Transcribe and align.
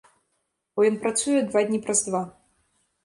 Бо 0.73 0.79
ён 0.89 0.97
працуе 1.05 1.43
два 1.51 1.61
дні 1.69 1.79
праз 1.85 1.99
два. 2.11 2.23